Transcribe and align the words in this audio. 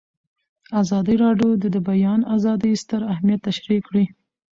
ازادي 0.81 1.15
راډیو 1.23 1.49
د 1.61 1.63
د 1.75 1.77
بیان 1.89 2.19
آزادي 2.35 2.71
ستر 2.83 3.01
اهميت 3.13 3.39
تشریح 3.47 3.79
کړی. 3.87 4.05